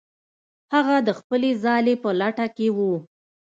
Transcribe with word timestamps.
هغه 0.73 0.95
د 1.07 1.09
خپلې 1.19 1.51
ځالې 1.63 1.93
په 2.03 2.09
لټه 2.19 2.47
کې 2.55 2.67
و. 2.75 2.77